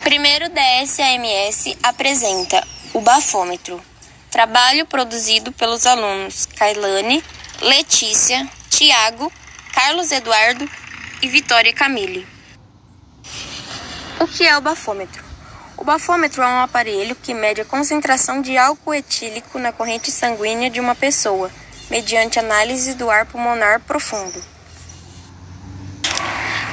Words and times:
Primeiro 0.00 0.48
DSAMS 0.48 1.76
apresenta 1.82 2.66
o 2.94 3.02
bafômetro, 3.02 3.80
trabalho 4.30 4.86
produzido 4.86 5.52
pelos 5.52 5.86
alunos 5.86 6.46
Kailane, 6.46 7.22
Letícia, 7.60 8.48
Tiago, 8.70 9.30
Carlos 9.72 10.10
Eduardo 10.10 10.68
e 11.20 11.28
Vitória 11.28 11.72
Camille. 11.74 12.26
O 14.18 14.26
que 14.26 14.46
é 14.46 14.56
o 14.56 14.62
bafômetro? 14.62 15.22
O 15.76 15.84
bafômetro 15.84 16.42
é 16.42 16.46
um 16.46 16.60
aparelho 16.60 17.14
que 17.14 17.34
mede 17.34 17.60
a 17.60 17.66
concentração 17.66 18.40
de 18.40 18.56
álcool 18.56 18.94
etílico 18.94 19.58
na 19.58 19.70
corrente 19.70 20.10
sanguínea 20.10 20.70
de 20.70 20.80
uma 20.80 20.94
pessoa, 20.94 21.50
mediante 21.90 22.38
análise 22.38 22.94
do 22.94 23.10
ar 23.10 23.26
pulmonar 23.26 23.80
profundo. 23.80 24.42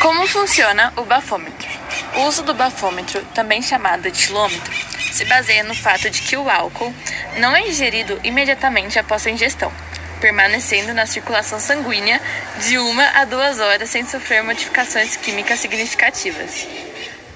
Como 0.00 0.26
funciona 0.28 0.92
o 0.96 1.02
bafômetro? 1.02 1.67
O 2.16 2.22
uso 2.22 2.42
do 2.42 2.54
bafômetro, 2.54 3.22
também 3.34 3.62
chamado 3.62 4.06
etilômetro, 4.06 4.72
se 5.12 5.24
baseia 5.24 5.62
no 5.62 5.74
fato 5.74 6.10
de 6.10 6.22
que 6.22 6.36
o 6.36 6.48
álcool 6.48 6.92
não 7.38 7.54
é 7.54 7.68
ingerido 7.68 8.18
imediatamente 8.24 8.98
após 8.98 9.26
a 9.26 9.30
ingestão, 9.30 9.72
permanecendo 10.20 10.92
na 10.94 11.06
circulação 11.06 11.60
sanguínea 11.60 12.20
de 12.66 12.78
uma 12.78 13.04
a 13.10 13.24
duas 13.24 13.58
horas 13.60 13.90
sem 13.90 14.06
sofrer 14.06 14.42
modificações 14.42 15.16
químicas 15.16 15.60
significativas. 15.60 16.66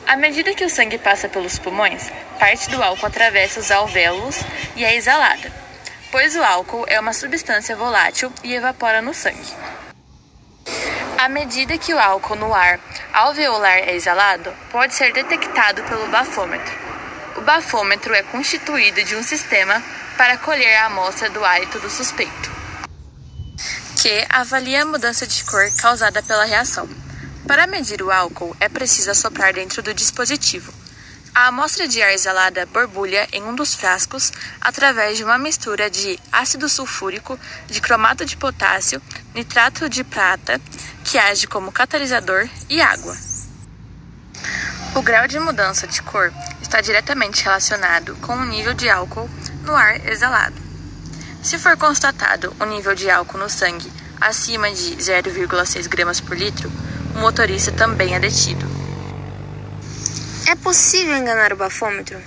À 0.06 0.16
medida 0.16 0.54
que 0.54 0.64
o 0.64 0.70
sangue 0.70 0.98
passa 0.98 1.28
pelos 1.28 1.58
pulmões, 1.58 2.10
parte 2.38 2.68
do 2.68 2.82
álcool 2.82 3.06
atravessa 3.06 3.60
os 3.60 3.70
alvéolos 3.70 4.40
e 4.74 4.84
é 4.84 4.96
exalada, 4.96 5.50
pois 6.10 6.34
o 6.34 6.42
álcool 6.42 6.84
é 6.88 6.98
uma 6.98 7.12
substância 7.12 7.76
volátil 7.76 8.32
e 8.42 8.52
evapora 8.52 9.00
no 9.00 9.14
sangue. 9.14 9.52
À 11.22 11.28
medida 11.28 11.78
que 11.78 11.94
o 11.94 12.00
álcool 12.00 12.34
no 12.34 12.52
ar 12.52 12.80
alveolar 13.12 13.78
é 13.78 13.94
exalado, 13.94 14.52
pode 14.72 14.92
ser 14.92 15.12
detectado 15.12 15.80
pelo 15.84 16.08
bafômetro. 16.08 16.74
O 17.36 17.40
bafômetro 17.42 18.12
é 18.12 18.24
constituído 18.24 19.04
de 19.04 19.14
um 19.14 19.22
sistema 19.22 19.80
para 20.18 20.36
colher 20.38 20.74
a 20.78 20.86
amostra 20.86 21.30
do 21.30 21.44
hálito 21.44 21.78
do 21.78 21.88
suspeito, 21.88 22.50
que 24.00 24.26
avalia 24.28 24.82
a 24.82 24.84
mudança 24.84 25.24
de 25.24 25.44
cor 25.44 25.70
causada 25.76 26.20
pela 26.24 26.44
reação. 26.44 26.88
Para 27.46 27.68
medir 27.68 28.02
o 28.02 28.10
álcool, 28.10 28.56
é 28.58 28.68
preciso 28.68 29.12
assoprar 29.12 29.54
dentro 29.54 29.80
do 29.80 29.94
dispositivo. 29.94 30.74
A 31.32 31.46
amostra 31.46 31.86
de 31.86 32.02
ar 32.02 32.12
exalada 32.12 32.66
borbulha 32.66 33.26
em 33.32 33.42
um 33.44 33.54
dos 33.54 33.74
frascos 33.74 34.32
através 34.60 35.16
de 35.16 35.24
uma 35.24 35.38
mistura 35.38 35.88
de 35.88 36.18
ácido 36.32 36.68
sulfúrico, 36.68 37.38
de 37.68 37.80
cromato 37.80 38.24
de 38.24 38.36
potássio, 38.36 39.00
nitrato 39.34 39.88
de 39.88 40.04
prata, 40.04 40.60
que 41.12 41.18
age 41.18 41.46
como 41.46 41.70
catalisador, 41.70 42.48
e 42.70 42.80
água. 42.80 43.14
O 44.94 45.02
grau 45.02 45.28
de 45.28 45.38
mudança 45.38 45.86
de 45.86 46.00
cor 46.00 46.32
está 46.62 46.80
diretamente 46.80 47.44
relacionado 47.44 48.16
com 48.22 48.32
o 48.32 48.46
nível 48.46 48.72
de 48.72 48.88
álcool 48.88 49.28
no 49.62 49.76
ar 49.76 50.08
exalado. 50.08 50.56
Se 51.42 51.58
for 51.58 51.76
constatado 51.76 52.56
o 52.58 52.64
nível 52.64 52.94
de 52.94 53.10
álcool 53.10 53.36
no 53.36 53.50
sangue 53.50 53.92
acima 54.18 54.70
de 54.72 54.96
0,6 54.96 55.86
gramas 55.86 56.18
por 56.18 56.34
litro, 56.34 56.72
o 57.14 57.18
motorista 57.18 57.70
também 57.70 58.14
é 58.14 58.18
detido. 58.18 58.64
É 60.48 60.54
possível 60.54 61.14
enganar 61.14 61.52
o 61.52 61.56
bafômetro? 61.56 62.18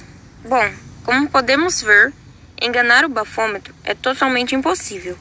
Bom, 0.48 0.72
como 1.04 1.28
podemos 1.28 1.82
ver, 1.82 2.14
enganar 2.62 3.04
o 3.04 3.10
bafômetro 3.10 3.74
é 3.84 3.96
totalmente 3.96 4.54
impossível. 4.54 5.18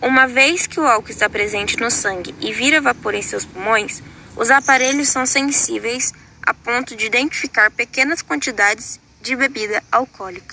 Uma 0.00 0.28
vez 0.28 0.66
que 0.66 0.78
o 0.78 0.86
álcool 0.86 1.10
está 1.10 1.28
presente 1.28 1.76
no 1.76 1.90
sangue 1.90 2.32
e 2.40 2.52
vira 2.52 2.80
vapor 2.80 3.14
em 3.14 3.22
seus 3.22 3.44
pulmões, 3.44 4.00
os 4.36 4.48
aparelhos 4.48 5.08
são 5.08 5.26
sensíveis 5.26 6.12
a 6.40 6.54
ponto 6.54 6.94
de 6.94 7.06
identificar 7.06 7.70
pequenas 7.70 8.22
quantidades 8.22 9.00
de 9.20 9.34
bebida 9.34 9.82
alcoólica. 9.90 10.46